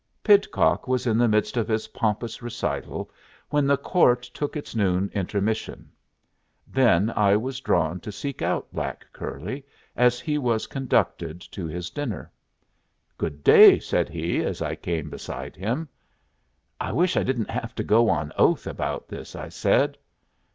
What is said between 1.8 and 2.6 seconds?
pompous